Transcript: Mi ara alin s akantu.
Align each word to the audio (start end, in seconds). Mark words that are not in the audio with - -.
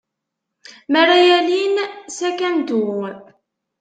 Mi 0.91 0.99
ara 1.01 1.17
alin 1.37 1.75
s 2.15 2.17
akantu. 2.29 2.81